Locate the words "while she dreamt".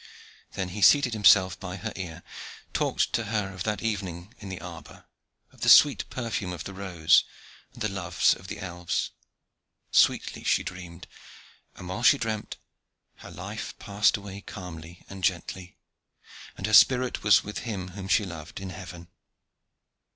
11.87-12.57